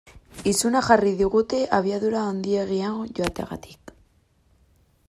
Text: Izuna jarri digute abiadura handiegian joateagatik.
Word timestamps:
Izuna 0.51 0.79
jarri 0.87 1.11
digute 1.19 1.59
abiadura 1.81 2.25
handiegian 2.31 2.97
joateagatik. 3.21 3.97